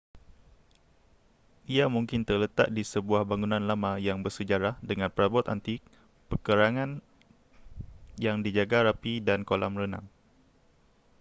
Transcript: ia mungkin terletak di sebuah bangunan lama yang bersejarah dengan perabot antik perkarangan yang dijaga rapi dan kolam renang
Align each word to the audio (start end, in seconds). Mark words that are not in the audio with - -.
ia 1.75 1.85
mungkin 1.95 2.21
terletak 2.29 2.67
di 2.75 2.81
sebuah 2.93 3.21
bangunan 3.29 3.61
lama 3.69 3.91
yang 4.07 4.19
bersejarah 4.25 4.73
dengan 4.89 5.09
perabot 5.15 5.45
antik 5.53 5.79
perkarangan 6.29 6.91
yang 8.25 8.37
dijaga 8.45 8.77
rapi 8.89 9.13
dan 9.27 9.39
kolam 9.49 9.73
renang 9.79 10.05